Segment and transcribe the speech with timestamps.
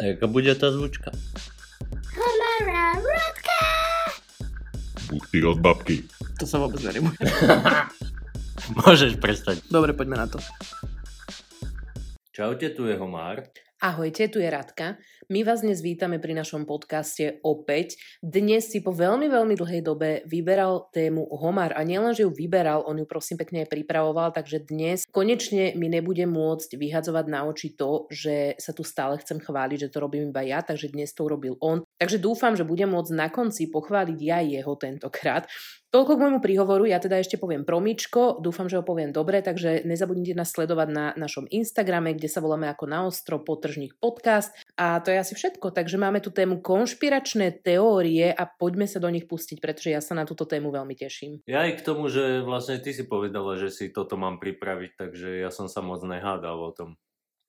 [0.00, 1.12] A jaká bude tá zvučka?
[2.08, 3.60] Komara Rodka!
[5.28, 6.08] Ty od babky.
[6.40, 7.20] To sa vôbec nerimuje.
[8.80, 9.60] Môžeš prestať.
[9.68, 10.40] Dobre, poďme na to.
[12.32, 13.44] Čaute, tu je Homár.
[13.80, 15.00] Ahojte, tu je Radka.
[15.32, 17.96] My vás dnes vítame pri našom podcaste opäť.
[18.20, 22.84] Dnes si po veľmi, veľmi dlhej dobe vyberal tému Homar a nielen, že ju vyberal,
[22.84, 27.72] on ju prosím pekne aj pripravoval, takže dnes konečne mi nebude môcť vyhadzovať na oči
[27.72, 31.24] to, že sa tu stále chcem chváliť, že to robím iba ja, takže dnes to
[31.24, 31.80] urobil on.
[31.96, 35.48] Takže dúfam, že budem môcť na konci pochváliť ja jeho tentokrát.
[35.90, 39.82] Toľko k môjmu príhovoru, ja teda ešte poviem promičko, dúfam, že ho poviem dobre, takže
[39.82, 45.02] nezabudnite nás sledovať na našom Instagrame, kde sa voláme ako na ostro potržník podcast a
[45.02, 49.26] to je asi všetko, takže máme tu tému konšpiračné teórie a poďme sa do nich
[49.26, 51.42] pustiť, pretože ja sa na túto tému veľmi teším.
[51.50, 55.42] Ja aj k tomu, že vlastne ty si povedala, že si toto mám pripraviť, takže
[55.42, 56.94] ja som sa moc nehádal o tom.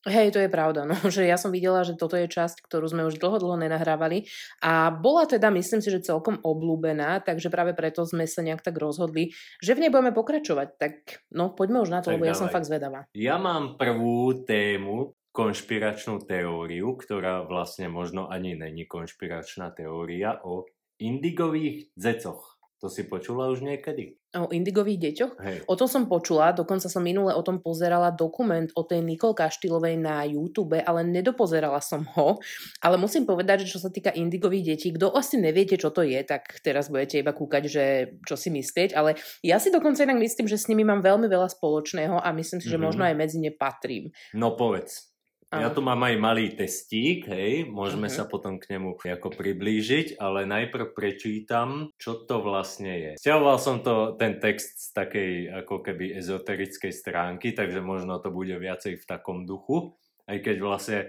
[0.02, 3.06] Hej, to je pravda, no, že ja som videla, že toto je časť, ktorú sme
[3.06, 4.26] už dlho, dlho nenahrávali
[4.66, 8.82] a bola teda, myslím si, že celkom oblúbená, takže práve preto sme sa nejak tak
[8.82, 10.68] rozhodli, že v nej budeme pokračovať.
[10.82, 10.94] Tak
[11.38, 12.34] no, poďme už na to, tak lebo dávaj.
[12.34, 13.06] ja som fakt zvedavá.
[13.14, 20.68] Ja mám prvú tému, konšpiračnú teóriu, ktorá vlastne možno ani není konšpiračná teória o
[21.00, 22.61] indigových zecoch.
[22.82, 24.18] To si počula už niekedy?
[24.34, 25.34] O indigových deťoch?
[25.38, 25.58] Hej.
[25.70, 30.02] O tom som počula, dokonca som minule o tom pozerala dokument o tej Nikol Kaštilovej
[30.02, 32.42] na YouTube, ale nedopozerala som ho.
[32.82, 36.18] Ale musím povedať, že čo sa týka indigových detí, kto asi neviete, čo to je,
[36.26, 37.86] tak teraz budete iba kúkať, že
[38.26, 39.14] čo si myslieť, ale
[39.46, 42.66] ja si dokonca inak myslím, že s nimi mám veľmi veľa spoločného a myslím si,
[42.66, 42.82] že mm-hmm.
[42.82, 44.10] možno aj medzi ne patrím.
[44.34, 45.11] No povedz.
[45.52, 48.24] Ja tu mám aj malý testík, hej, môžeme uh-huh.
[48.24, 53.12] sa potom k nemu ako priblížiť, ale najprv prečítam, čo to vlastne je.
[53.20, 58.56] Stiahoval som to, ten text z takej ako keby ezoterickej stránky, takže možno to bude
[58.56, 61.00] viacej v takom duchu, aj keď vlastne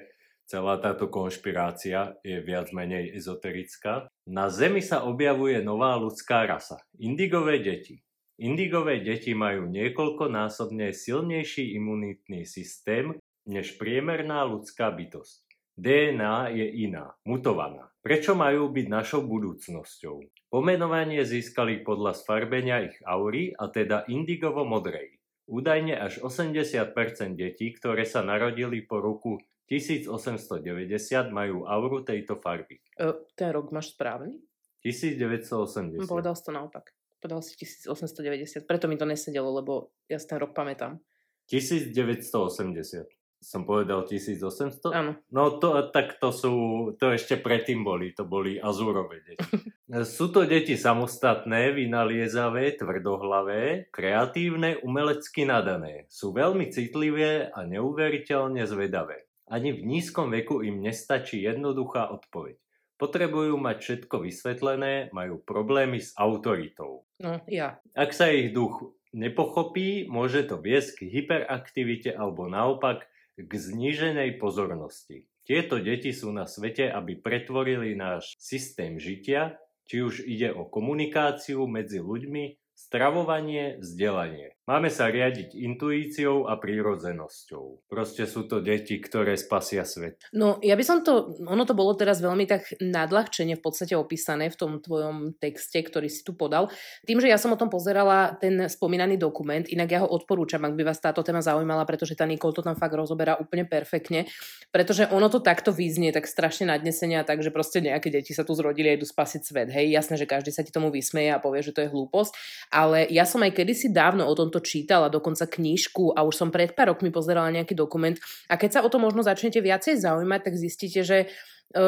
[0.42, 4.10] celá táto konšpirácia je viac menej ezoterická.
[4.26, 8.02] Na Zemi sa objavuje nová ľudská rasa, indigové deti.
[8.42, 13.14] Indigové deti majú niekoľkonásobne silnejší imunitný systém
[13.46, 15.42] než priemerná ľudská bytosť.
[15.72, 17.88] DNA je iná, mutovaná.
[18.04, 20.50] Prečo majú byť našou budúcnosťou?
[20.52, 25.16] Pomenovanie získali podľa sfarbenia ich aury, a teda indigovo-modrej.
[25.48, 26.92] Údajne až 80%
[27.38, 32.76] detí, ktoré sa narodili po roku 1890, majú auru tejto farby.
[33.00, 34.36] E, ten rok máš správny?
[34.84, 36.04] 1980.
[36.04, 36.92] Povedal si to naopak.
[37.16, 38.66] Povedal si 1890.
[38.68, 41.00] Preto mi to nesedelo, lebo ja si ten rok pamätám.
[41.48, 44.94] 1980 som povedal 1800?
[44.94, 45.18] Áno.
[45.34, 46.54] No to, tak to sú,
[46.96, 49.42] to ešte predtým boli, to boli azúrové deti.
[50.16, 56.06] sú to deti samostatné, vynaliezavé, tvrdohlavé, kreatívne, umelecky nadané.
[56.06, 59.26] Sú veľmi citlivé a neuveriteľne zvedavé.
[59.50, 62.56] Ani v nízkom veku im nestačí jednoduchá odpoveď.
[62.96, 67.02] Potrebujú mať všetko vysvetlené, majú problémy s autoritou.
[67.18, 67.82] No, ja.
[67.98, 73.04] Ak sa ich duch nepochopí, môže to viesť k hyperaktivite alebo naopak
[73.38, 75.28] k zníženej pozornosti.
[75.42, 79.58] Tieto deti sú na svete, aby pretvorili náš systém žitia,
[79.90, 84.54] či už ide o komunikáciu medzi ľuďmi, stravovanie, vzdelanie.
[84.62, 87.90] Máme sa riadiť intuíciou a prírodzenosťou.
[87.90, 90.22] Proste sú to deti, ktoré spasia svet.
[90.30, 94.54] No, ja by som to, ono to bolo teraz veľmi tak nadľahčene v podstate opísané
[94.54, 96.70] v tom tvojom texte, ktorý si tu podal.
[97.02, 100.78] Tým, že ja som o tom pozerala ten spomínaný dokument, inak ja ho odporúčam, ak
[100.78, 104.30] by vás táto téma zaujímala, pretože tá Nikol to tam fakt rozoberá úplne perfektne,
[104.70, 108.94] pretože ono to takto vyznie, tak strašne nadnesenia, takže proste nejaké deti sa tu zrodili
[108.94, 109.74] a idú spasiť svet.
[109.74, 112.30] Hej, jasné, že každý sa ti tomu vysmeje a povie, že to je hlúposť,
[112.70, 116.48] ale ja som aj kedysi dávno o tom to čítala, dokonca knižku a už som
[116.52, 118.20] pred pár rokmi pozerala nejaký dokument.
[118.52, 121.26] A keď sa o to možno začnete viacej zaujímať, tak zistíte, že e,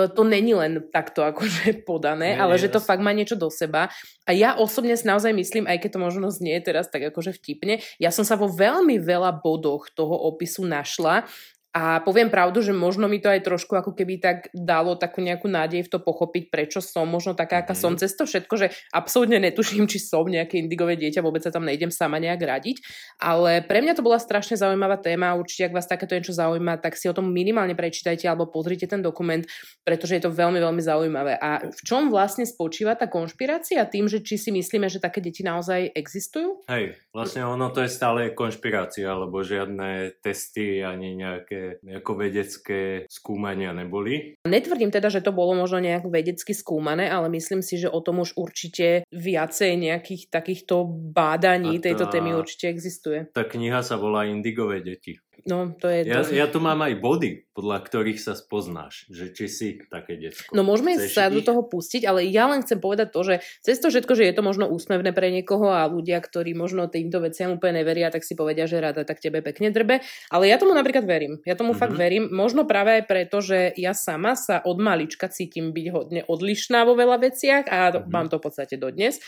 [0.08, 3.92] to není len takto akože podané, Nie, ale že to fakt má niečo do seba.
[4.24, 7.84] A ja osobne si naozaj myslím, aj keď to možno znie teraz tak akože vtipne,
[8.00, 11.28] ja som sa vo veľmi veľa bodoch toho opisu našla
[11.74, 15.50] a poviem pravdu, že možno mi to aj trošku ako keby tak dalo takú nejakú
[15.50, 17.98] nádej v to pochopiť, prečo som možno taká, aká som mhm.
[17.98, 21.90] cez to všetko, že absolútne netuším, či som nejaké indigové dieťa, vôbec sa tam nejdem
[21.90, 22.76] sama nejak radiť.
[23.18, 25.34] Ale pre mňa to bola strašne zaujímavá téma.
[25.34, 29.02] Určite, ak vás takéto niečo zaujíma, tak si o tom minimálne prečítajte alebo pozrite ten
[29.02, 29.42] dokument,
[29.82, 31.42] pretože je to veľmi, veľmi zaujímavé.
[31.42, 33.82] A v čom vlastne spočíva tá konšpirácia?
[33.90, 36.62] Tým, že či si myslíme, že také deti naozaj existujú?
[36.70, 43.72] Hej, vlastne ono to je stále konšpirácia, alebo žiadne testy ani nejaké ako vedecké skúmania
[43.72, 44.36] neboli.
[44.44, 48.20] Netvrdím teda, že to bolo možno nejak vedecky skúmané, ale myslím si, že o tom
[48.20, 50.84] už určite viacej nejakých takýchto
[51.14, 53.30] bádaní tá, tejto témy určite existuje.
[53.32, 55.23] Tá kniha sa volá Indigové deti.
[55.44, 56.08] No, to je...
[56.08, 56.32] Ja, to...
[56.32, 60.56] ja tu mám aj body, podľa ktorých sa spoznáš, že či si také decko.
[60.56, 61.46] No môžeme Chceš sa do ich?
[61.46, 64.40] toho pustiť, ale ja len chcem povedať to, že cez to všetko, že je to
[64.40, 68.64] možno úsmevné pre niekoho a ľudia, ktorí možno týmto veciam úplne neveria, tak si povedia,
[68.64, 70.00] že rada tak tebe pekne drbe.
[70.32, 71.44] Ale ja tomu napríklad verím.
[71.44, 71.82] Ja tomu mm-hmm.
[71.84, 72.24] fakt verím.
[72.32, 76.96] Možno práve aj preto, že ja sama sa od malička cítim byť hodne odlišná vo
[76.96, 77.92] veľa veciach a Mhm.
[77.94, 78.12] mm-hmm.
[78.12, 79.20] mám to v podstate dodnes.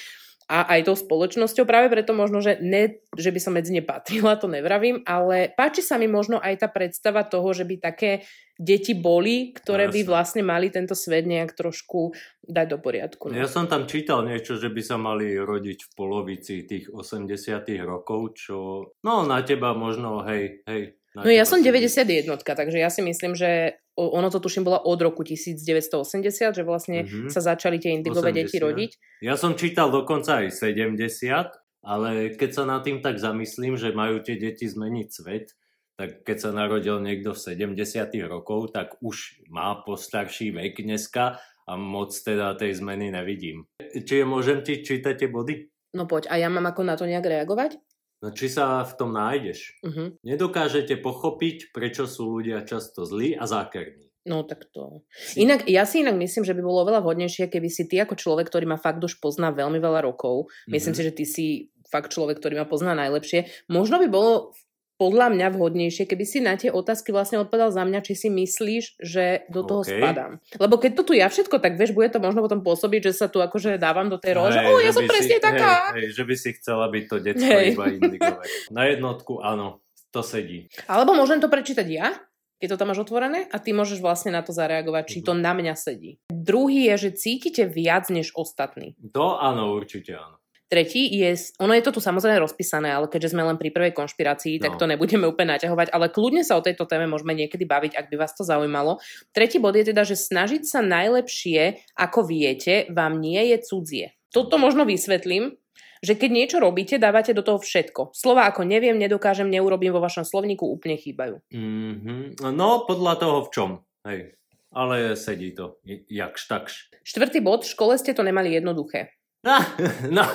[0.47, 4.39] A aj tou spoločnosťou práve preto možno, že ne, že by som medzi ne patrila,
[4.39, 8.23] to nevravím, ale páči sa mi možno aj tá predstava toho, že by také
[8.55, 10.11] deti boli, ktoré by Jasne.
[10.11, 12.17] vlastne mali tento svet nejak trošku
[12.47, 13.29] dať do poriadku.
[13.29, 13.37] No.
[13.37, 18.39] Ja som tam čítal niečo, že by sa mali rodiť v polovici tých 80 rokov,
[18.39, 18.57] čo...
[19.05, 20.97] No, na teba možno, hej, hej.
[21.17, 21.73] Na No ja som sedí.
[21.73, 27.09] 91, takže ja si myslím, že ono to tuším bolo od roku 1980, že vlastne
[27.09, 27.33] Mhm.
[27.33, 28.65] sa začali tie indigové deti 80.
[28.69, 28.91] rodiť.
[29.25, 34.21] Ja som čítal dokonca aj 70, ale keď sa nad tým tak zamyslím, že majú
[34.21, 35.57] tie deti zmeniť svet,
[35.97, 41.73] tak keď sa narodil niekto v 70 rokov, tak už má postarší vek dneska a
[41.75, 43.65] moc teda tej zmeny nevidím.
[43.81, 45.73] Či môžem ti čítať tie body?
[45.97, 47.81] No poď, a ja mám ako na to nejak reagovať?
[48.25, 49.77] No či sa v tom nájdeš?
[49.85, 50.17] Uh-huh.
[50.25, 54.09] Nedokážete pochopiť, prečo sú ľudia často zlí a zákerní.
[54.27, 55.07] No tak to...
[55.39, 58.51] Inak, ja si inak myslím, že by bolo oveľa vhodnejšie, keby si ty ako človek,
[58.51, 60.99] ktorý ma fakt už pozná veľmi veľa rokov, myslím Mhm.
[60.99, 61.47] si, že ty si
[61.87, 64.51] fakt človek, ktorý ma pozná najlepšie, možno by bolo
[64.97, 68.97] podľa mňa vhodnejšie, keby si na tie otázky vlastne odpovedal za mňa, či si myslíš,
[68.97, 69.93] že do toho OK.
[69.93, 70.33] spadám.
[70.57, 73.27] Lebo keď to tu ja všetko, tak vieš, bude to možno potom pôsobiť, že sa
[73.29, 75.93] tu akože dávam do tej role, že o, ja som presne si, taká.
[75.93, 77.67] Hej, hej, že by si chcela byť to detsko Hej.
[77.77, 78.43] iba indigové.
[78.77, 80.73] Na jednotku, áno, to sedí.
[80.89, 82.17] Alebo môžem to prečítať ja,
[82.57, 85.25] keď to tam máš otvorené a ty môžeš vlastne na to zareagovať, či Mhm.
[85.29, 86.17] to na mňa sedí.
[86.33, 88.97] Druhý je, že cítite viac než ostatní.
[89.13, 90.36] To áno, určite áno.
[90.67, 91.31] Tretí je,
[91.63, 94.79] ono je to tu samozrejme rozpísané, ale keďže sme len pri prvej konšpirácii, tak No.
[94.83, 98.17] to nebudeme úplne naťahovať, ale kľudne sa o tejto téme môžeme niekedy baviť, ak by
[98.19, 98.99] vás to zaujímalo.
[99.31, 104.07] Tretí bod je teda, že snažiť sa najlepšie, ako viete, vám nie je cudzie.
[104.35, 105.55] Toto možno vysvetlím,
[106.03, 108.11] že keď niečo robíte, dávate do toho všetko.
[108.11, 111.41] Slova ako neviem, nedokážem, neurobím vo vašom slovníku úplne chýbajú.
[111.55, 112.43] Mm-hmm.
[112.53, 113.71] No, podľa toho v čom.
[114.03, 114.35] Hej.
[114.77, 115.81] Ale sedí to.
[115.87, 116.73] Jakž takž.
[117.01, 119.15] Štvrtý bod, v škole ste to nemali jednoduché.
[119.47, 119.63] Ah,
[120.13, 120.27] no,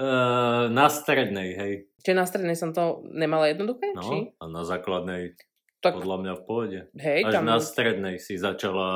[0.00, 1.72] uh, na strednej, hej.
[2.00, 3.92] Čiže na strednej som to nemala jednoduché?
[3.92, 4.32] No, Či?
[4.40, 5.36] a na základnej
[5.80, 6.78] Tak, podľa mňa v pohode.
[6.92, 7.44] hej, Až tam...
[7.44, 8.88] na strednej si začala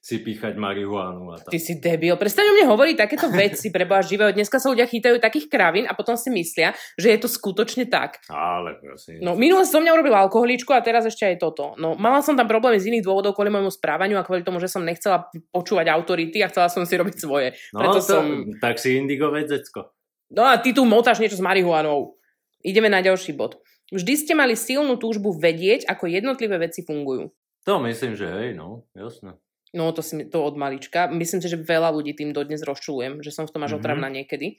[0.00, 1.48] si píchať marihuánu a tak.
[1.48, 2.12] Ty si debil.
[2.16, 4.36] Prestaň o mne hovoriť takéto veci, preboha živého.
[4.36, 8.20] Dneska sa ľudia chytajú takých kravín a potom si myslia, že je to skutočne tak.
[8.28, 9.24] Ale prosím.
[9.24, 11.72] No, minule som mňa urobil alkoholičku a teraz ešte aj toto.
[11.80, 14.68] No, mala som tam problémy z iných dôvodov kvôli môjmu správaniu a kvôli tomu, že
[14.68, 17.56] som nechcela počúvať autority a chcela som si robiť svoje.
[17.72, 19.95] no, preto to, som- tak si indigové decko.
[20.30, 22.18] No a ty tu motáš niečo s marihuanou.
[22.60, 23.62] Ideme na ďalší bod.
[23.88, 27.30] Vždy ste mali silnú túžbu vedieť, ako jednotlivé veci fungujú.
[27.62, 29.38] To myslím, že hej, no, jasné.
[29.70, 31.06] No to, si, to od malička.
[31.06, 33.78] Myslím si, že veľa ľudí tým dodnes rozčulujem, že som v tom až Mhm.
[33.78, 34.58] otravná niekedy.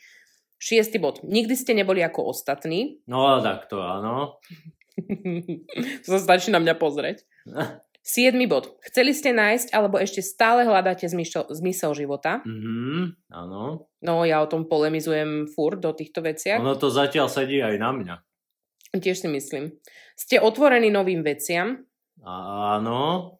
[0.58, 1.22] Šiestý bod.
[1.22, 3.04] Nikdy ste neboli ako ostatní.
[3.06, 4.40] No a tak to áno.
[6.04, 7.24] to sa stačí na mňa pozrieť.
[8.07, 8.80] Siedmy bod.
[8.88, 12.39] Chceli ste nájsť, alebo ešte stále hľadáte zmysel, zmysel života.
[12.48, 13.92] Mhm, áno.
[14.00, 16.63] No ja o tom polemizujem furt do týchto veciach.
[16.63, 18.15] Ono to zatiaľ sedí aj na mňa.
[18.95, 19.75] Tiež si myslím.
[20.15, 21.83] Ste otvorení novým veciam.
[22.24, 23.38] Áno,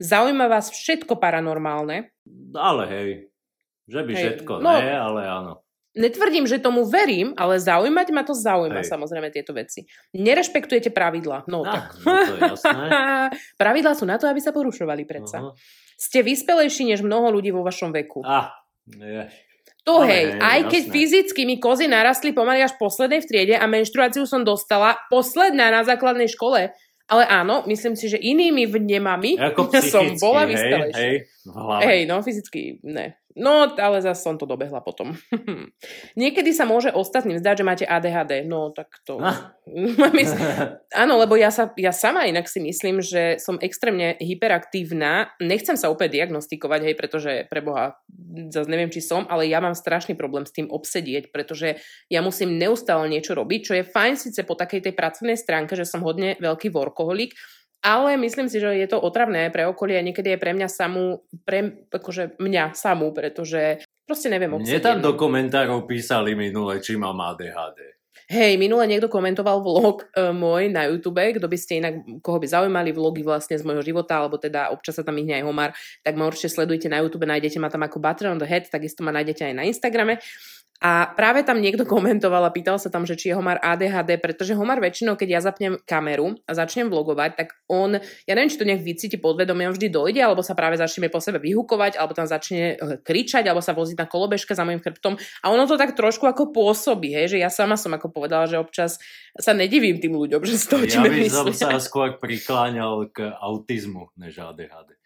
[0.00, 2.08] Zaujíma vás všetko paranormálne.
[2.56, 3.10] ale hej.
[3.84, 4.72] Že by Hej, všetko no.
[4.80, 5.52] ne, ale áno.
[5.90, 8.88] Netvrdím, že tomu verím, ale zaujímať ma to zaujíma Hej.
[8.88, 9.82] samozrejme tieto veci.
[10.14, 11.44] Nerešpektujete pravidla.
[11.46, 11.98] No Ah, tak.
[11.98, 12.84] no to je jasné.
[13.62, 15.42] pravidla sú na to, aby sa porušovali predsa.
[15.42, 15.50] Aha.
[15.94, 18.22] Ste vyspelejší než mnoho ľudí vo vašom veku.
[18.22, 18.54] Ah,
[18.86, 19.26] je.
[19.82, 20.94] To Ale hej, hej, aj keď jasné.
[20.94, 25.82] fyzicky mi kozy narastli pomaly až poslednej v triede a menštruáciu som dostala posledná na
[25.82, 26.70] základnej škole.
[27.04, 31.00] Ale áno, myslím si, že inými vnemami Ako som bola hej, vyspelejšia.
[31.02, 31.82] hej, hlave.
[31.82, 33.18] Hej, no fyzicky ne.
[33.38, 35.14] No, ale zase som to dobehla potom.
[36.20, 38.42] Niekedy sa môže ostatným zdať, že máte ADHD.
[38.42, 39.22] No, tak to...
[39.22, 39.54] Ah.
[41.02, 45.30] Áno, lebo ja, sa, ja sama inak si myslím, že som extrémne hyperaktívna.
[45.38, 48.02] Nechcem sa úplne diagnostikovať, hej, pretože pre Boha,
[48.50, 51.78] zase neviem, či som, ale ja mám strašný problém s tým obsedieť, pretože
[52.10, 55.86] ja musím neustále niečo robiť, čo je fajn síce po takej tej pracovnej stránke, že
[55.86, 57.38] som hodne veľký workoholik,
[57.80, 61.24] ale myslím si, že je to otravné pre okolie a niekedy aj pre mňa samú,
[61.48, 64.84] pre akože mňa samú, pretože proste neviem Mne obsedieť.
[64.84, 65.12] tam no.
[65.12, 68.00] do komentárov písali minule, či mám ADHD.
[68.30, 72.46] Hej, minule niekto komentoval vlog e, môj na YouTube, kto by ste inak, koho by
[72.46, 75.74] zaujímali vlogy vlastne z môjho života, alebo teda občas sa tam ihne aj Homar,
[76.06, 79.02] tak ma určite sledujte na YouTube, nájdete ma tam ako Butter on the Head, takisto
[79.02, 80.22] ma nájdete aj na Instagrame.
[80.80, 84.56] A práve tam niekto komentoval a pýtal sa tam, že či je Homar ADHD, pretože
[84.56, 88.64] Homar väčšinou, keď ja zapnem kameru a začnem vlogovať, tak on, ja neviem, či to
[88.64, 92.24] nejak vycíti podvedomie, on vždy dojde, alebo sa práve začne po sebe vyhukovať, alebo tam
[92.24, 95.20] začne eh, kričať, alebo sa voziť na kolobežke za mojim chrbtom.
[95.44, 98.56] A ono to tak trošku ako pôsobí, hej, že ja sama som ako povedala, že
[98.56, 98.96] občas
[99.36, 104.16] sa nedivím tým ľuďom, že z toho, Ja by som sa skôr prikláňal k autizmu
[104.16, 104.99] než ADHD.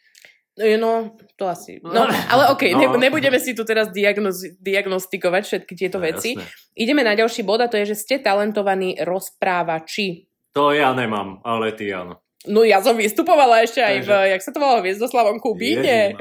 [0.54, 1.82] No, to asi.
[1.82, 2.94] No, ale okej, okay, no.
[2.94, 6.38] nebudeme si tu teraz diagnoz, diagnostikovať všetky tieto no, veci.
[6.38, 6.78] Jasné.
[6.78, 10.30] Ideme na ďalší bod a to je, že ste talentovaní rozprávači.
[10.54, 12.22] To ja nemám, ale ty áno.
[12.44, 16.12] No ja som vystupovala ešte aj v, jak sa to volalo, v Viezdoslavom Kubíne.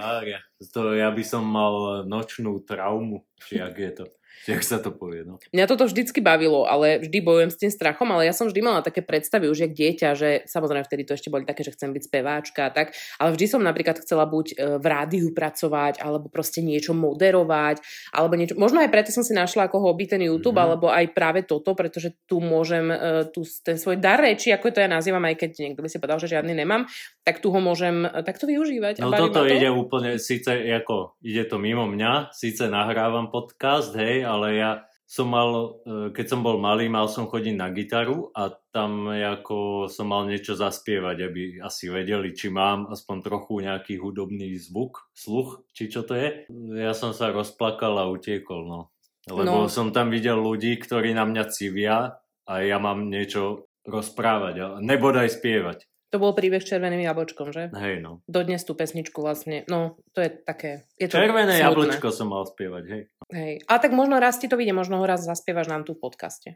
[0.72, 4.06] to ja by som mal nočnú traumu, či jak je to.
[4.52, 5.40] Jak sa to povie, no.
[5.56, 8.84] Mňa toto vždycky bavilo, ale vždy bojujem s tým strachom, ale ja som vždy mala
[8.84, 12.04] také predstavy už jak dieťa, že samozrejme vtedy to ešte boli také, že chcem byť
[12.04, 16.60] speváčka a tak, ale vždy som napríklad chcela buď e, v rádiu pracovať, alebo proste
[16.60, 17.80] niečo moderovať,
[18.12, 20.68] alebo niečo, možno aj preto som si našla ako hobby ten YouTube, mm-hmm.
[20.76, 24.84] alebo aj práve toto, pretože tu môžem uh, tu ten svoj dar reči, ako to
[24.84, 26.90] ja nazývam, aj keď niekto by si povedal, že žiadny nemám,
[27.24, 29.00] tak tu ho môžem uh, takto využívať.
[29.00, 29.50] No toto to?
[29.50, 34.72] ide úplne, síce ako, ide to mimo mňa, síce nahrávam podcast, hej, ale ja
[35.06, 39.86] som mal, e, keď som bol malý, mal som chodiť na gitaru a tam ako
[39.86, 45.62] som mal niečo zaspievať, aby asi vedeli, či mám aspoň trochu nejaký hudobný zvuk, sluch,
[45.78, 46.50] či čo to je.
[46.74, 48.82] Ja som sa rozplakal a utiekol, no.
[49.30, 49.72] Lebo no.
[49.72, 55.32] som tam videl ľudí, ktorí na mňa civia a ja mám niečo rozprávať, a nebodaj
[55.32, 55.88] spievať.
[56.14, 57.74] To bol príbeh s červeným jablčkom, že?
[57.74, 58.22] Hej, no.
[58.30, 60.86] Dodnes tú pesničku vlastne, no, to je také...
[60.94, 61.66] Je to Červené smutné.
[61.66, 63.02] jablčko som mal spievať, hej.
[63.32, 66.04] Hej, a tak možno raz ti to vyjde, možno ho raz zaspievaš nám tu v
[66.04, 66.50] podcaste.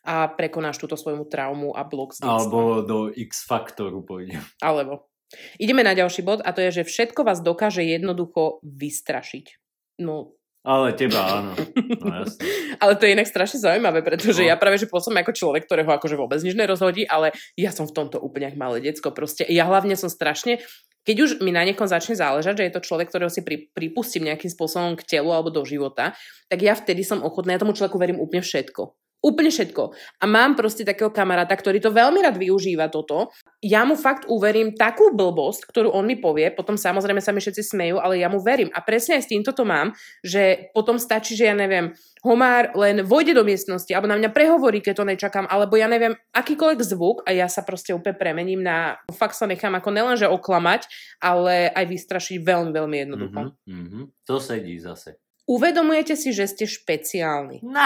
[0.00, 4.40] A prekonáš túto svoju traumu a blok z Alebo do X-faktoru pôjde.
[4.64, 5.12] Alebo.
[5.60, 9.46] Ideme na ďalší bod a to je, že všetko vás dokáže jednoducho vystrašiť.
[10.00, 11.52] No, ale teba áno.
[12.04, 12.40] No, jasne.
[12.76, 14.48] ale to je inak strašne zaujímavé, pretože no.
[14.52, 17.96] ja práve, že pôsobím ako človek, ktorého akože vôbec nič nerozhodí, ale ja som v
[17.96, 19.12] tomto úplne malé decko.
[19.16, 20.60] Proste ja hlavne som strašne,
[21.08, 24.28] keď už mi na niekom začne záležať, že je to človek, ktorého si pri, pripustím
[24.28, 26.12] nejakým spôsobom k telu alebo do života,
[26.52, 28.92] tak ja vtedy som ochotná, ja tomu človeku verím úplne všetko.
[29.20, 29.92] Úplne všetko.
[30.20, 33.28] A mám proste takého kamaráta, ktorý to veľmi rád využíva toto.
[33.60, 37.76] Ja mu fakt uverím takú blbosť, ktorú on mi povie, potom samozrejme sa mi všetci
[37.76, 38.72] smejú, ale ja mu verím.
[38.72, 39.92] A presne aj s týmto to mám,
[40.24, 41.92] že potom stačí, že ja neviem,
[42.24, 46.16] homár len vojde do miestnosti, alebo na mňa prehovorí, keď to nečakám, alebo ja neviem,
[46.32, 50.88] akýkoľvek zvuk a ja sa proste úplne premením na, fakt sa nechám ako nelenže oklamať,
[51.20, 53.40] ale aj vystrašiť veľmi, veľmi jednoducho.
[53.52, 54.04] Mm-hmm, mm-hmm.
[54.28, 55.20] To sedí zase.
[55.44, 57.60] Uvedomujete si, že ste špeciálni.
[57.66, 57.84] No.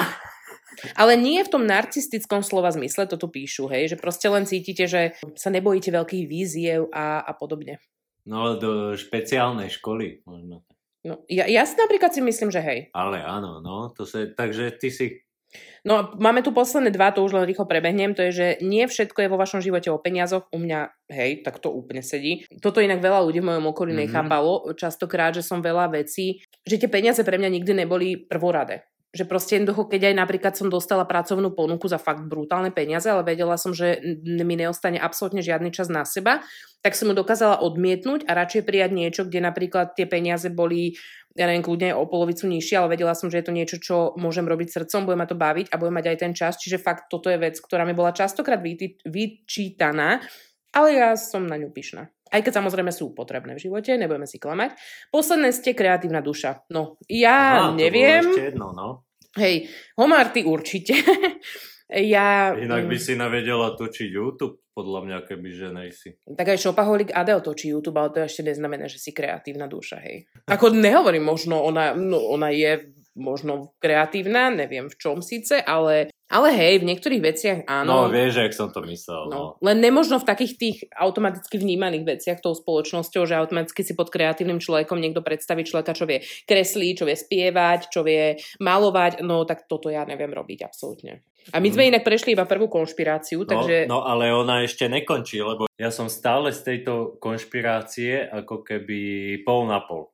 [0.94, 4.86] Ale nie v tom narcistickom slova zmysle, to tu píšu, hej, že proste len cítite,
[4.86, 7.78] že sa nebojíte veľkých víziev a, a podobne.
[8.24, 10.64] No do špeciálnej školy možno.
[11.04, 12.88] No, ja, ja si napríklad si myslím, že hej.
[12.96, 15.06] Ale áno, no, to sa, takže ty si...
[15.84, 18.88] No a máme tu posledné dva, to už len rýchlo prebehnem, to je, že nie
[18.88, 22.48] všetko je vo vašom živote o peniazoch, u mňa, hej, tak to úplne sedí.
[22.58, 24.08] Toto inak veľa ľudí v mojom okolí mm-hmm.
[24.08, 29.22] nechápalo, častokrát, že som veľa vecí, že tie peniaze pre mňa nikdy neboli prvorade že
[29.22, 33.54] proste jednoducho, keď aj napríklad som dostala pracovnú ponuku za fakt brutálne peniaze, ale vedela
[33.54, 36.42] som, že mi neostane absolútne žiadny čas na seba,
[36.82, 40.98] tak som ju dokázala odmietnúť a radšej prijať niečo, kde napríklad tie peniaze boli,
[41.38, 44.44] ja neviem, kľudne o polovicu nižšie, ale vedela som, že je to niečo, čo môžem
[44.44, 47.30] robiť srdcom, bude ma to baviť a budem mať aj ten čas, čiže fakt toto
[47.30, 48.58] je vec, ktorá mi bola častokrát
[49.06, 50.20] vyčítaná,
[50.74, 52.10] ale ja som na ňu pyšná.
[52.34, 54.74] Aj keď samozrejme sú potrebné v živote, nebudeme si klamať.
[55.14, 56.66] Posledné ste kreatívna duša.
[56.66, 58.26] No, ja Aha, neviem.
[58.26, 59.03] To jedno, no.
[59.34, 59.66] Hej,
[59.98, 60.94] Homár, ty určite.
[62.14, 62.54] ja...
[62.54, 63.04] Inak by mm.
[63.04, 66.10] si navedela točiť YouTube, podľa mňa, keby že nejsi.
[66.26, 70.26] Tak aj Šopaholik Adel točí YouTube, ale to ešte neznamená, že si kreatívna duša, hej.
[70.50, 76.50] Ako nehovorím, možno ona, no, ona je možno kreatívna, neviem v čom síce, ale ale
[76.50, 78.10] hej, v niektorých veciach áno.
[78.10, 79.30] No vieš, ak som to myslel.
[79.30, 79.30] No.
[79.30, 79.42] no.
[79.62, 84.58] Len nemožno v takých tých automaticky vnímaných veciach tou spoločnosťou, že automaticky si pod kreatívnym
[84.58, 89.70] človekom niekto predstaví človeka, čo vie kresliť, čo vie spievať, čo vie malovať, no tak
[89.70, 91.22] toto ja neviem robiť absolútne.
[91.54, 91.90] A my sme mm.
[91.94, 93.76] inak prešli iba prvú konšpiráciu, no, takže...
[93.86, 99.00] No, ale ona ešte nekončí, lebo ja som stále z tejto konšpirácie ako keby
[99.46, 100.10] pol na pol.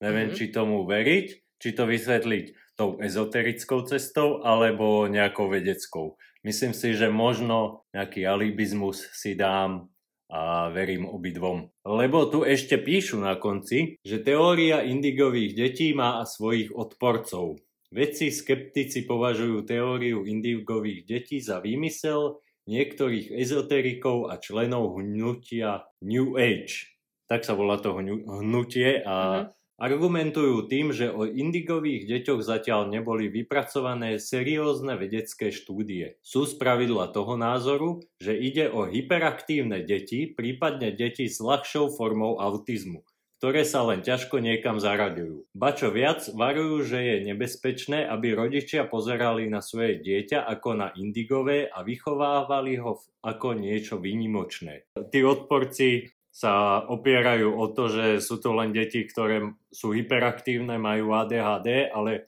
[0.00, 0.48] Neviem, mm-hmm.
[0.50, 1.26] či tomu veriť,
[1.60, 6.16] či to vysvetliť tou ezoterickou cestou alebo nejakou vedeckou.
[6.40, 9.92] Myslím si, že možno nejaký alibizmus si dám
[10.32, 11.68] a verím obidvom.
[11.84, 17.60] Lebo tu ešte píšu na konci, že teória indigových detí má svojich odporcov.
[17.92, 26.96] Vedci skeptici považujú teóriu indigových detí za výmysel niektorých ezoterikov a členov hnutia New Age.
[27.28, 33.32] Tak sa volá to hnutie a uh-huh Argumentujú tým, že o indigových deťoch zatiaľ neboli
[33.32, 36.20] vypracované seriózne vedecké štúdie.
[36.20, 43.00] Sú spravidla toho názoru, že ide o hyperaktívne deti, prípadne deti s ľahšou formou autizmu
[43.40, 45.48] ktoré sa len ťažko niekam zaraďujú.
[45.56, 50.92] Ba čo viac, varujú, že je nebezpečné, aby rodičia pozerali na svoje dieťa ako na
[50.92, 54.92] indigové a vychovávali ho ako niečo výnimočné.
[55.08, 61.12] Tí odporci sa opierajú o to, že sú to len deti, ktoré sú hyperaktívne, majú
[61.12, 62.22] ADHD, ale e,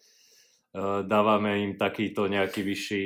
[1.09, 3.05] dávame im takýto nejaký vyšší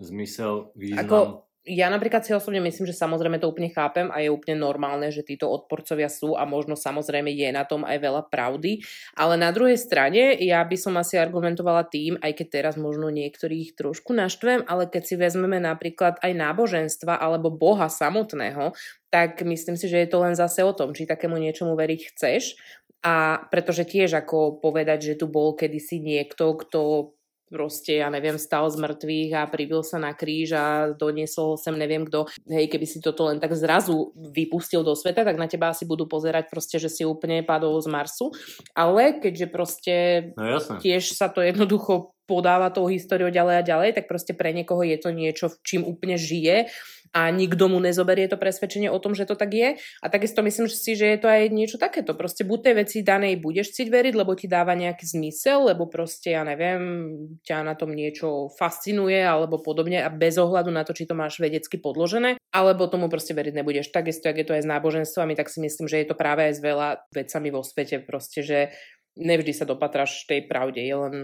[0.00, 1.04] zmysel, význam.
[1.04, 1.18] Ako
[1.66, 5.26] ja napríklad si osobne myslím, že samozrejme to úplne chápem a je úplne normálne, že
[5.26, 8.86] títo odporcovia sú a možno samozrejme je na tom aj veľa pravdy.
[9.18, 13.74] Ale na druhej strane ja by som asi argumentovala tým, aj keď teraz možno niektorých
[13.74, 18.70] trošku naštvem, ale keď si vezmeme napríklad aj náboženstva alebo Boha samotného,
[19.10, 22.54] tak myslím si, že je to len zase o tom, či takému niečomu veriť chceš.
[23.02, 27.14] A pretože tiež ako povedať, že tu bol kedysi niekto, kto
[27.46, 32.02] proste, ja neviem, stal z mŕtvych a pribil sa na kríž a doniesol sem neviem
[32.06, 32.26] kto.
[32.50, 36.10] Hej, keby si toto len tak zrazu vypustil do sveta, tak na teba asi budú
[36.10, 38.34] pozerať proste, že si úplne padol z Marsu.
[38.74, 39.94] Ale keďže proste
[40.34, 40.82] no, jasne.
[40.82, 44.98] tiež sa to jednoducho podáva tou históriou ďalej a ďalej, tak proste pre niekoho je
[44.98, 46.66] to niečo, čím úplne žije
[47.16, 49.80] a nikto mu nezoberie to presvedčenie o tom, že to tak je.
[50.04, 52.12] A takisto myslím si, že je to aj niečo takéto.
[52.12, 56.36] Proste buď tej veci danej budeš chcieť veriť, lebo ti dáva nejaký zmysel, lebo proste,
[56.36, 57.08] ja neviem,
[57.40, 61.40] ťa na tom niečo fascinuje alebo podobne a bez ohľadu na to, či to máš
[61.40, 63.88] vedecky podložené, alebo tomu proste veriť nebudeš.
[63.88, 66.52] Takisto, ak je to aj s náboženstvami, tak si myslím, že je to práve aj
[66.52, 68.76] s veľa vecami vo svete, proste, že
[69.16, 71.14] nevždy sa dopatráš tej pravde, je len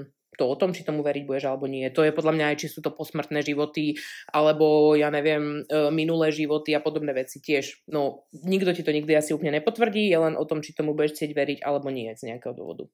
[0.41, 1.85] to o tom, či tomu veriť budeš alebo nie.
[1.93, 4.01] To je podľa mňa aj, či sú to posmrtné životy,
[4.33, 7.85] alebo ja neviem, e, minulé životy a podobné veci tiež.
[7.93, 11.21] No, nikto ti to nikdy asi úplne nepotvrdí, je len o tom, či tomu budeš
[11.21, 12.89] chcieť veriť alebo nie z nejakého dôvodu.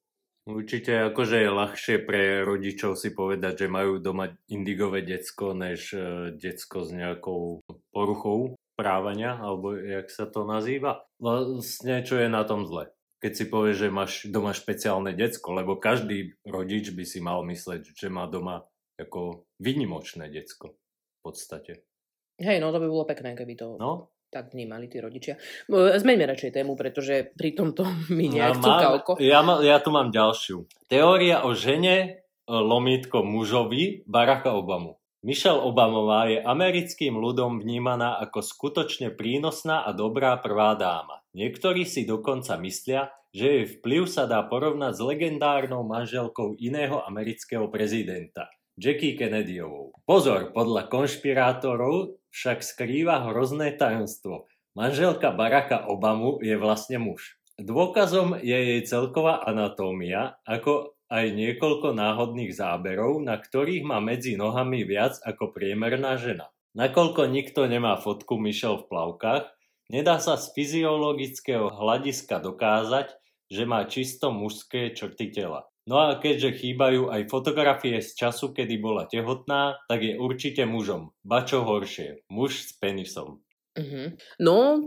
[0.48, 6.32] Určite akože je ľahšie pre rodičov si povedať, že majú doma indigové decko, než e,
[6.34, 7.60] decko s nejakou
[7.92, 11.04] poruchou právania, alebo jak sa to nazýva.
[11.20, 15.78] Vlastne, čo je na tom zle keď si povieš, že máš doma špeciálne decko, lebo
[15.78, 18.66] každý rodič by si mal mysleť, že má doma
[18.98, 21.72] ako výnimočné decko v podstate.
[22.38, 24.14] Hej, no to by bolo pekné, keby to no?
[24.28, 25.40] tak vnímali tí rodičia.
[25.72, 27.82] Zmeňme radšej tému, pretože pri tomto
[28.16, 29.12] mi nejak ja, oko.
[29.18, 30.68] Ja, má, ja tu mám ďalšiu.
[30.86, 32.08] Teória o žene e,
[32.46, 35.00] lomítko mužovi Baracka Obamu.
[35.26, 41.17] Michelle Obamová je americkým ľudom vnímaná ako skutočne prínosná a dobrá prvá dáma.
[41.36, 47.68] Niektorí si dokonca myslia, že jej vplyv sa dá porovnať s legendárnou manželkou iného amerického
[47.68, 48.48] prezidenta,
[48.80, 49.92] Jackie Kennedyovou.
[50.08, 54.48] Pozor, podľa konšpirátorov však skrýva hrozné tajomstvo.
[54.72, 57.36] Manželka Baracka Obamu je vlastne muž.
[57.58, 64.86] Dôkazom je jej celková anatómia, ako aj niekoľko náhodných záberov, na ktorých má medzi nohami
[64.86, 66.54] viac ako priemerná žena.
[66.78, 69.57] Nakoľko nikto nemá fotku Michelle v plavkách,
[69.88, 73.12] nedá sa z fyziologického hľadiska dokázať,
[73.48, 75.68] že má čisto mužské črty tela.
[75.88, 81.16] No a keďže chýbajú aj fotografie z času, kedy bola tehotná, tak je určite mužom.
[81.24, 83.40] Ba čo horšie, muž s penisom.
[83.72, 84.12] Uh-huh.
[84.36, 84.84] No,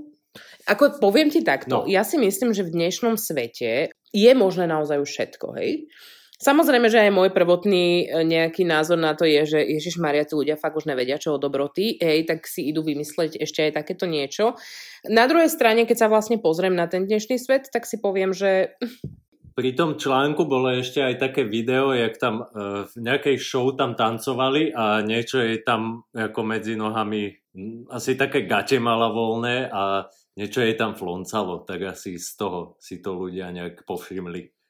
[0.70, 1.90] ako poviem ti takto, no.
[1.90, 5.90] ja si myslím, že v dnešnom svete je možné naozaj už všetko, hej?
[6.42, 10.34] Samozrejme, že aj môj prvotný e, nejaký názor na to je, že Ježiš Maria, tí
[10.34, 14.10] ľudia fakt už nevedia, čo o dobroty, hej, tak si idú vymysleť ešte aj takéto
[14.10, 14.58] niečo.
[15.06, 18.74] Na druhej strane, keď sa vlastne pozriem na ten dnešný svet, tak si poviem, že
[19.52, 24.00] pri tom článku bolo ešte aj také video, jak tam uh, v nejakej show tam
[24.00, 27.30] tancovali a niečo je tam ako medzi nohami,
[27.92, 30.08] asi také gate mala voľné a
[30.40, 34.61] niečo jej tam floncalo, tak asi z toho si to ľudia nejak povšimli.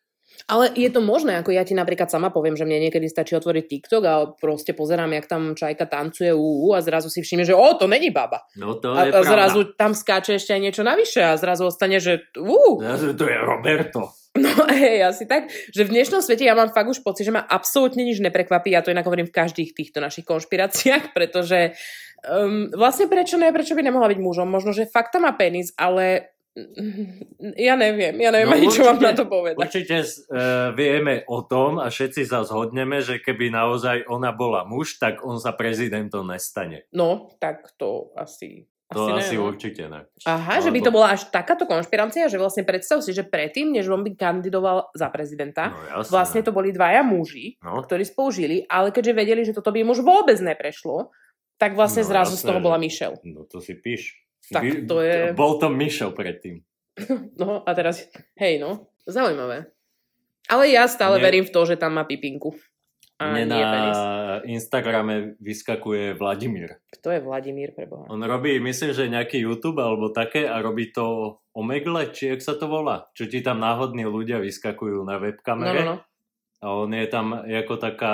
[0.50, 3.64] Ale je to možné, ako ja ti napríklad sama poviem, že mne niekedy stačí otvoriť
[3.68, 7.68] TikTok a proste pozerám, jak tam čajka tancuje ú, a zrazu si všimne, že o,
[7.80, 8.44] to není baba.
[8.60, 12.04] No to a, je a zrazu tam skáče ešte aj niečo navyše a zrazu ostane,
[12.04, 12.84] že ú.
[13.16, 14.12] To je Roberto.
[14.32, 17.44] No hej, asi tak, že v dnešnom svete ja mám fakt už pocit, že ma
[17.44, 21.76] absolútne nič neprekvapí, ja to inak hovorím v každých týchto našich konšpiráciách, pretože
[22.22, 24.46] Um, vlastne prečo ne, prečo by nemohla byť mužom?
[24.46, 26.38] Možno, že fakt má penis, ale
[27.68, 29.56] ja neviem, ja neviem no, ani čo mám na to povedať.
[29.56, 35.00] Určite uh, vieme o tom a všetci sa zhodneme, že keby naozaj ona bola muž,
[35.00, 36.88] tak on sa prezidentom nestane.
[36.92, 38.68] No, tak to asi...
[38.92, 39.48] To asi, asi ne, no.
[39.48, 40.04] určite ne.
[40.28, 40.66] Aha, Alebo...
[40.68, 44.04] že by to bola až takáto konšpirancia, že vlastne predstav si, že predtým, než on
[44.04, 46.12] by kandidoval za prezidenta, no, jasne.
[46.12, 47.80] vlastne to boli dvaja muži, no.
[47.80, 51.16] ktorí spoužili, ale keďže vedeli, že toto by muž vôbec neprešlo,
[51.56, 53.16] tak vlastne no, zrazu jasné, z toho bola Michelle.
[53.24, 54.21] No to si píš.
[54.52, 55.32] Tak to je...
[55.32, 56.62] Bol to Michelle predtým.
[57.40, 59.72] No a teraz, hej no, zaujímavé.
[60.46, 61.24] Ale ja stále Nie.
[61.24, 62.52] verím v to, že tam má pipinku.
[63.16, 63.94] A Mne nie penis.
[63.94, 64.10] na
[64.44, 66.82] Instagrame vyskakuje Vladimír.
[66.92, 68.10] Kto je Vladimír preboha?
[68.10, 72.58] On robí, myslím, že nejaký YouTube alebo také a robí to Omegle, či jak sa
[72.58, 73.14] to volá?
[73.14, 75.80] Čo ti tam náhodní ľudia vyskakujú na No, webkamere.
[75.80, 75.98] no, no.
[76.62, 78.14] A on je tam ako taká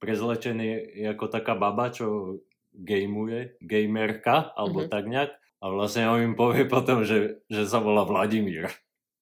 [0.00, 0.68] prezlečený,
[1.10, 2.38] ako taká baba, čo
[2.72, 4.88] gameuje, gamerka, alebo Mhm.
[4.88, 5.30] tak nejak.
[5.58, 8.68] A vlastne on im povie potom, že, že sa volá Vladimír.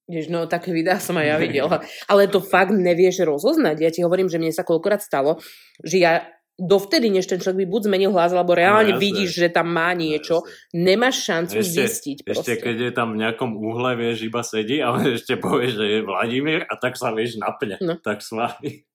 [0.04, 1.80] Jež, no také videá som aj ja videla.
[2.04, 3.76] Ale to fakt nevieš rozoznať.
[3.78, 5.40] Ja ti hovorím, že mne sa koľkokrát stalo,
[5.80, 6.12] že ja
[6.54, 9.90] dovtedy, než ten človek by buď zmenil hlas, alebo reálne No, vidíš, že tam má
[9.90, 10.86] niečo, Jasne.
[10.86, 12.52] nemáš šancu Ešte- zistiť Ešte proste.
[12.62, 15.98] keď je tam v nejakom úhle, vieš, iba sedí a on ešte povie, že je
[16.02, 17.74] Vladimír a tak sa, vieš, napne.
[17.82, 17.98] No.
[17.98, 18.86] Tak s vami.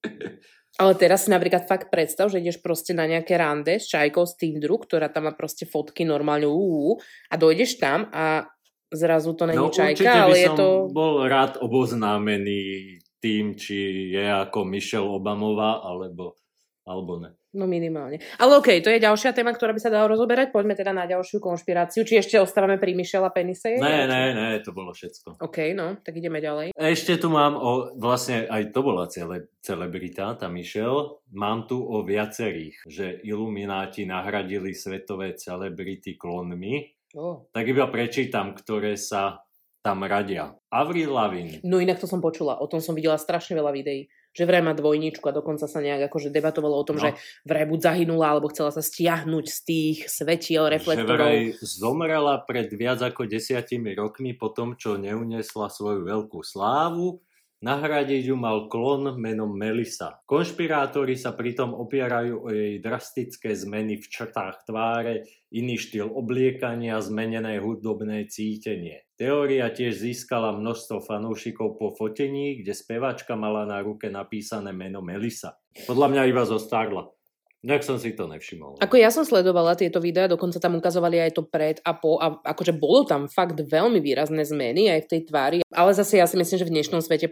[0.80, 4.32] Ale teraz si napríklad fakt predstav, že ideš proste na nejaké rande s čajkou z
[4.40, 6.96] Tinderu, ktorá tam má proste fotky normálne ú,
[7.28, 8.48] a dojdeš tam a
[8.88, 10.68] zrazu to není No čajka, ale je to...
[10.88, 16.40] bol rád oboznámený tým, či je ako Michelle Obamová, alebo,
[16.88, 17.30] alebo ne.
[17.50, 18.22] No minimálne.
[18.38, 20.54] Ale okej, to je ďalšia téma, ktorá by sa dala rozoberať.
[20.54, 22.06] Poďme teda na ďalšiu konšpiráciu.
[22.06, 23.74] Či ešte ostávame pri Michelle a penise?
[23.74, 25.42] Ne, ne, ne, to bolo všetko.
[25.42, 26.70] OK, no, tak ideme ďalej.
[26.78, 31.26] Ešte tu mám o, vlastne aj to bola cele, celebrita, tá Michelle.
[31.34, 36.86] Mám tu o viacerých, že ilumináti nahradili svetové celebrity klonmi.
[37.18, 37.50] Oh.
[37.50, 39.42] Tak iba prečítam, ktoré sa
[39.82, 40.54] tam radia.
[40.70, 44.06] Avril Lavigne, No inak to som počula, o tom som videla strašne veľa videí.
[44.30, 47.02] Že vraj má dvojničku a dokonca sa nejak akože debatovalo o tom, No.
[47.02, 51.18] že vraj buď zahynula, alebo chcela sa stiahnuť z tých svetiel, že reflektorov.
[51.18, 57.18] vraj zomrela pred viac ako desiatimi rokmi po tom, čo neuniesla svoju veľkú slávu.
[57.60, 60.24] Nahradiť ju mal klon menom Melissa.
[60.24, 67.60] Konšpirátori sa pritom opierajú o jej drastické zmeny v črtách tváre, iný štýl obliekania, zmenené
[67.60, 69.04] hudobné cítenie.
[69.20, 75.60] Teória tiež získala množstvo fanúšikov po fotení, kde spevačka mala na ruke napísané meno Melissa.
[75.84, 77.12] Podľa mňa iba zostarla.
[77.60, 78.80] Tak som si to nevšimol.
[78.80, 82.40] Ako ja som sledovala tieto videá, dokonca tam ukazovali aj to pred a po a
[82.40, 86.40] akože bolo tam fakt veľmi výrazné zmeny aj v tej tvári, ale zase ja si
[86.40, 87.28] myslím, že v dnešnom svete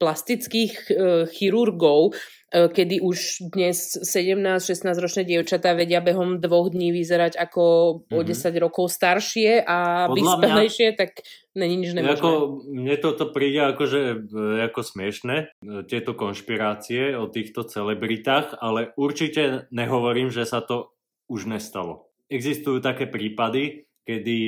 [0.00, 0.92] plastických e,
[1.28, 2.16] chirurgov,
[2.56, 7.62] e, kedy už dnes 17-16 ročné dievčatá vedia behom dvoch dní vyzerať ako
[8.08, 8.32] o Mhm.
[8.32, 11.20] 10 rokov staršie a vyspelejšie, tak
[11.56, 12.20] není nič nemožné.
[12.20, 14.38] Ako, mne toto príde akože, e,
[14.68, 15.44] ako smiešne, e,
[15.88, 20.92] tieto konšpirácie o týchto celebritách, ale určite nehovorím, že sa to
[21.26, 22.12] už nestalo.
[22.28, 24.38] Existujú také prípady, kedy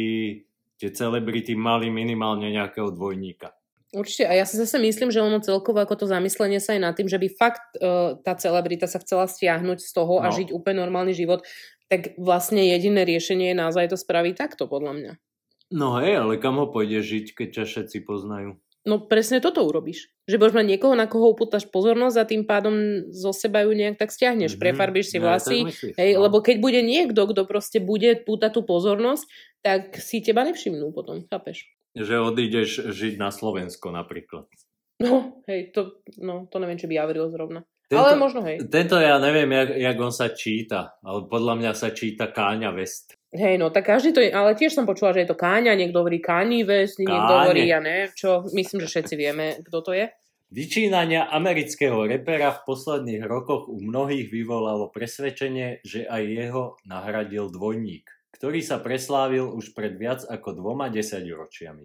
[0.78, 3.50] tie celebrity mali minimálne nejakého dvojníka.
[3.88, 4.28] Určite.
[4.28, 7.08] A ja si zase myslím, že ono celkovo ako to zamyslenie sa aj nad tým,
[7.08, 10.36] že by fakt uh, tá celebrita sa chcela stiahnuť z toho a No.
[10.36, 11.40] žiť úplne normálny život,
[11.88, 15.12] tak vlastne jediné riešenie je naozaj to spraviť takto, podľa mňa.
[15.68, 18.56] No hej, ale kam ho pôjdeš žiť, keď ťa všetci poznajú?
[18.88, 20.08] No presne toto urobíš.
[20.24, 22.72] Že budeš mať niekoho, na koho upútaš pozornosť a tým pádom
[23.12, 24.56] zo seba ju nejak tak stiahneš.
[24.56, 24.60] Mhm.
[24.60, 25.60] Prefarbíš si No, vlasy.
[25.60, 26.24] myslíš, Hej, no.
[26.24, 29.28] lebo keď bude niekto, kto proste bude pútať tú pozornosť,
[29.60, 31.68] tak si teba nevšimnú potom, chápeš?
[31.92, 34.48] Že odídeš žiť na Slovensko napríklad.
[34.98, 37.68] No, hej, to, no, to neviem, či by Avril zrovna.
[37.88, 38.62] Tento- Ale možno hej.
[38.68, 43.17] Tento ja neviem, jak, jak on sa číta, ale podľa mňa sa číta Káňa West.
[43.28, 46.16] Hej, no tak každý to ale tiež som počula, že je to Káňa, niekto hovorí
[46.16, 47.36] Kanye West, niekto Káne.
[47.44, 50.08] hovorí, ja neviem čo, myslím, že všetci vieme, kto to je.
[50.48, 58.08] Vyčínania amerického repera v posledných rokoch u mnohých vyvolalo presvedčenie, že aj jeho nahradil dvojník,
[58.32, 61.84] ktorý sa preslávil už pred viac ako dvoma desaťročiami.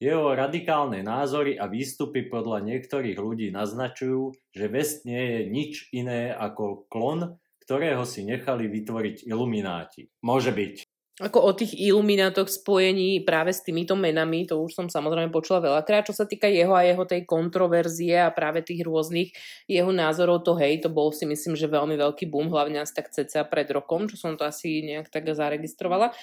[0.00, 6.32] Jeho radikálne názory a výstupy podľa niektorých ľudí naznačujú, že West nie je nič iné
[6.32, 10.10] ako klon, ktorého si nechali vytvoriť ilumináti.
[10.20, 10.86] Môže byť.
[11.20, 16.08] Ako o tých iluminátoch spojení práve s týmito menami, to už som samozrejme počula veľakrát,
[16.08, 19.28] čo sa týka jeho a jeho tej kontroverzie a práve tých rôznych
[19.68, 23.12] jeho názorov, to hej, to bol si myslím, že veľmi veľký boom, hlavne asi tak
[23.12, 26.16] cca pred rokom, čo som to asi nejak tak zaregistrovala.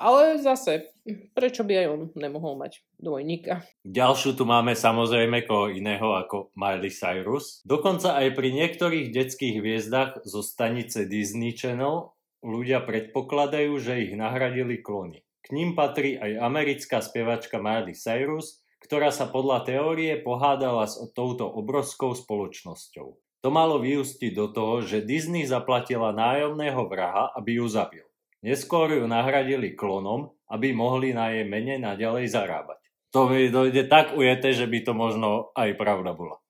[0.00, 0.96] Ale zase,
[1.36, 3.68] prečo by aj on nemohol mať dvojníka?
[3.84, 7.60] Ďalšiu tu máme samozrejme koho iného ako Miley Cyrus.
[7.68, 14.80] Dokonca aj pri niektorých detských hviezdach zo stanice Disney Channel ľudia predpokladajú, že ich nahradili
[14.80, 15.20] klony.
[15.44, 21.44] K ním patrí aj americká spevačka Miley Cyrus, ktorá sa podľa teórie pohádala s touto
[21.44, 23.08] obrovskou spoločnosťou.
[23.44, 28.04] To malo vyústiť do toho, že Disney zaplatila nájomného vraha, aby ju zabil.
[28.40, 32.80] Neskôr ju nahradili klonom, aby mohli na jej mene naďalej zarábať.
[33.12, 36.40] To mi dojde tak ujete, že by to možno aj pravda bola.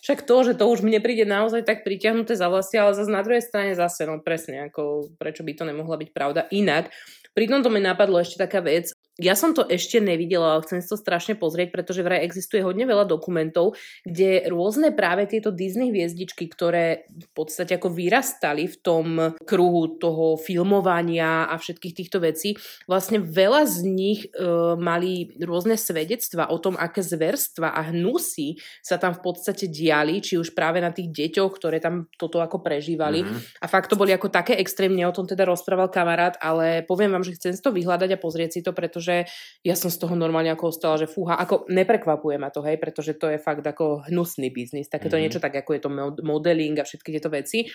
[0.00, 3.20] Však to, že to už mne príde naozaj tak pritiahnuté za vlasy, ale zase na
[3.20, 6.48] druhej strane zase, no presne, ako prečo by to nemohla byť pravda.
[6.48, 6.88] Inak,
[7.36, 10.88] pri tomto mi napadlo ešte taká vec, Ja som to ešte nevidela, ale chcem si
[10.88, 13.76] to strašne pozrieť, pretože vraj existuje hodne veľa dokumentov,
[14.08, 19.06] kde rôzne práve tieto Disney hviezdičky, ktoré v podstate ako vyrastali v tom
[19.44, 22.56] kruhu toho filmovania a všetkých týchto vecí,
[22.88, 24.48] vlastne veľa z nich e,
[24.80, 30.40] mali rôzne svedectva o tom, aké zverstva a hnusy sa tam v podstate diali, či
[30.40, 33.28] už práve na tých deťoch, ktoré tam toto ako prežívali.
[33.28, 33.60] Mm-hmm.
[33.60, 37.28] A fakt to boli ako také extrémne, o tom teda rozprával kamarát, ale poviem vám,
[37.28, 39.26] že chcem si to vyhľadať a pozrieť si to, pretože že
[39.66, 43.18] ja som z toho normálne ako ostala, že fúha, ako neprekvapuje ma to, hej, pretože
[43.18, 45.22] to je fakt ako hnusný biznis, takéto mm-hmm.
[45.26, 45.90] niečo tak, ako je to
[46.22, 47.66] modeling a všetky tieto veci.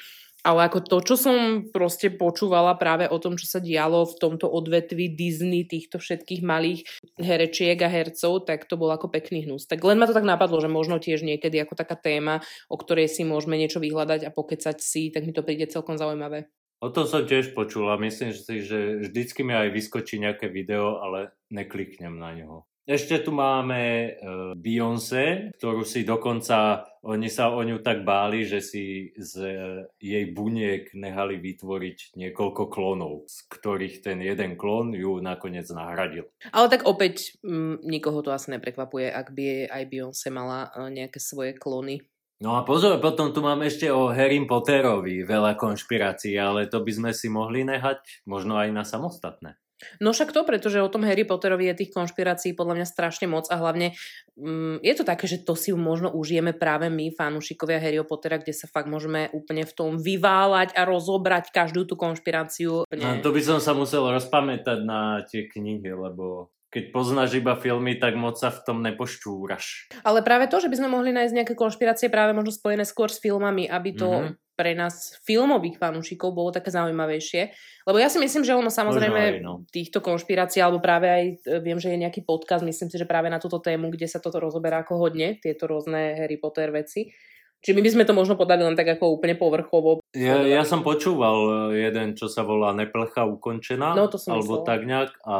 [0.45, 1.37] Ale ako to, čo som
[1.73, 6.85] proste počúvala práve o tom, čo sa dialo v tomto odvetvi Disney, týchto všetkých malých
[7.17, 9.65] herečiek a hercov, tak to bol ako pekný hnus.
[9.65, 13.09] Tak len ma to tak napadlo, že možno tiež niekedy ako taká téma, o ktorej
[13.09, 16.45] si môžeme niečo vyhľadať a pokecať si, tak mi to príde celkom zaujímavé.
[16.77, 17.97] O tom som tiež počula.
[17.97, 22.69] Myslím si, že vždycky mi aj vyskočí nejaké video, ale nekliknem na neho.
[22.87, 28.63] Ešte tu máme uh, Beyoncé, ktorú si dokonca, oni sa o ňu tak báli, že
[28.63, 35.19] si z uh, jej buniek nehali vytvoriť niekoľko klonov, z ktorých ten jeden klon ju
[35.19, 36.31] nakoniec nahradil.
[36.55, 40.87] Ale tak opäť m, mm, nikoho to asi neprekvapuje, ak by aj Beyoncé mala uh,
[40.87, 46.37] nejaké svoje klony No a pozor, potom tu máme ešte o Harry Potterovi veľa konšpirácií,
[46.37, 49.57] ale to by sme si mohli nehať možno aj na samostatné.
[50.01, 53.45] No však to, pretože o tom Harry Potterovi je tých konšpirácií podľa mňa strašne moc
[53.53, 53.93] a hlavne
[54.33, 58.57] mm, je to také, že to si možno užijeme práve my, fanúšikovia Harry Pottera, kde
[58.57, 62.89] sa fakt môžeme úplne v tom vyváľať a rozobrať každú tú konšpiráciu.
[62.89, 67.95] No, to by som sa musel rozpamätať na tie knihy, lebo keď poznáš iba filmy,
[67.95, 69.87] tak moc sa v tom nepoštúraš.
[70.03, 73.23] Ale práve to, že by sme mohli nájsť nejaké konšpirácie práve možno spojené skôr s
[73.23, 74.35] filmami, aby to mm-hmm.
[74.59, 77.41] pre nás filmových fanúšikov bolo také zaujímavejšie.
[77.87, 79.63] Lebo ja si myslím, že ono samozrejme aj, no.
[79.71, 83.31] týchto konšpirácií, alebo práve aj e, viem, že je nejaký podcast, myslím si, že práve
[83.31, 87.15] na túto tému, kde sa toto rozoberá ako hodne, tieto rôzne Harry Potter veci.
[87.65, 89.99] Čiže my by sme to možno podali len tak ako úplne povrchovo.
[90.13, 94.61] Ja, ja som počúval e, jeden, čo sa volá Neplcha ukončená, no, to som alebo
[94.61, 94.69] myslela.
[94.69, 95.37] tak nejak a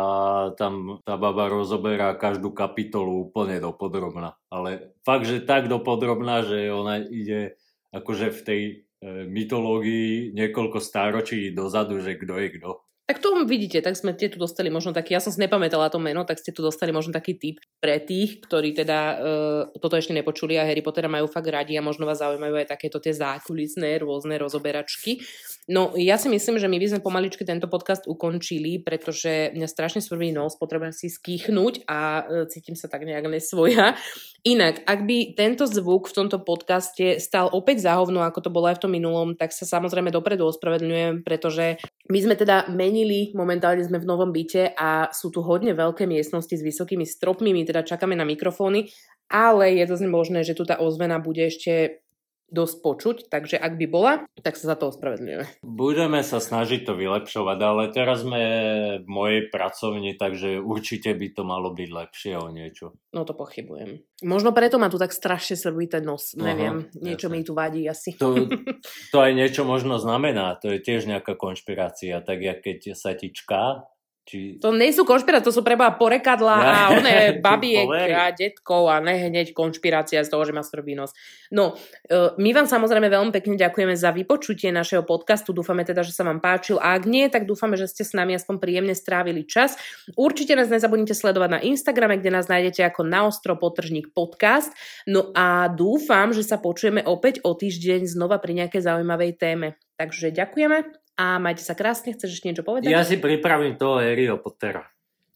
[0.57, 0.73] tam
[1.05, 4.33] tá baba rozoberá každú kapitolu úplne do podrobna.
[4.49, 7.55] Ale fakt, že tak do podrobna, že ona ide
[7.93, 8.73] akože v tej e,
[9.29, 12.86] mytológii niekoľko stáročí dozadu, že kto je kto.
[13.07, 15.95] Tak to vidíte, tak sme tie tu dostali možno taký, ja som si nepamätala to
[15.95, 20.11] meno, tak ste tu dostali možno taký tip pre tých, ktorí teda uh, toto ešte
[20.11, 24.03] nepočuli a Harry Pottera majú fakt radi a možno vás zaujímajú aj takéto tie zákulisné
[24.03, 25.23] rôzne rozoberačky.
[25.67, 29.99] No ja si myslím, že my by sme pomaličky tento podcast ukončili, pretože mňa strašne
[29.99, 33.99] svrbí nos, potrebujem si skýchnuť a uh, cítim sa tak nejak nesvoja.
[34.47, 38.79] Inak, ak by tento zvuk v tomto podcaste stal opäť záhovno, ako to bolo aj
[38.79, 43.99] v tom minulom, tak sa samozrejme dopredu ospravedlňujem, pretože my sme teda menili, momentálne sme
[43.99, 48.15] v novom byte a sú tu hodne veľké miestnosti s vysokými stropmi, my teda čakáme
[48.15, 48.87] na mikrofóny,
[49.27, 52.06] ale je dosť možné, že tu tá ozvena bude ešte
[52.47, 55.59] dosť počuť, takže ak by bola, tak sa za to ospravedlňujeme.
[55.63, 58.41] Budeme sa snažiť to vylepšovať, ale teraz sme
[59.03, 62.95] v mojej pracovni, takže určite by to malo byť lepšie o niečo.
[63.11, 63.99] No to pochybujem.
[64.23, 67.35] Možno preto ma tu tak strašne srbí ten nos, neviem, Aha, niečo jasne.
[67.35, 68.15] mi tu vadí asi.
[68.15, 68.47] To,
[69.13, 73.35] to aj niečo možno znamená, to je tiež nejaká konšpirácia, tak jak keď sa ti
[73.35, 73.83] čká,
[74.27, 74.59] či...
[74.59, 76.67] To nie sú konšpirácie, to sú preba porekadla ja.
[76.67, 77.15] a one
[77.47, 81.15] babiek a detkov a ne hneď konšpirácia z toho, že má strbý nos.
[81.47, 85.55] No, e, my vám samozrejme veľmi pekne ďakujeme za vypočutie našeho podcastu.
[85.55, 86.75] Dúfame teda, že sa vám páčil.
[86.83, 89.79] A ak nie, tak dúfame, že ste s nami aspoň príjemne strávili čas.
[90.19, 94.75] Určite nás nezabudnite sledovať na Instagrame, kde nás nájdete ako naostro potržník podcast.
[95.07, 99.79] No a dúfam, že sa počujeme opäť o týždeň znova pri nejakej zaujímavej téme.
[99.95, 102.13] Takže ďakujeme a majte sa krásne.
[102.13, 102.93] Chceš ešte niečo povedať?
[102.93, 104.85] Ja si pripravím toho Harryho Pottera.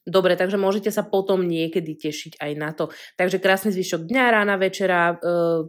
[0.01, 2.89] Dobre, takže môžete sa potom niekedy tešiť aj na to.
[3.21, 5.15] Takže krásny zvyšok dňa, rána, večera, e,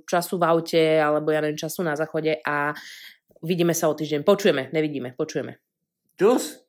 [0.09, 2.72] času v aute, alebo ja neviem, času na záchode a
[3.44, 4.25] vidíme sa o týždeň.
[4.25, 5.61] Počujeme, nevidíme, počujeme.
[6.16, 6.62] Čus.